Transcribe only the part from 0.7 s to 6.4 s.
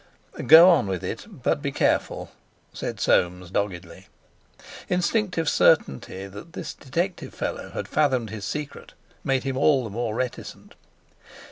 with it, but be careful," said Soames doggedly. Instinctive certainty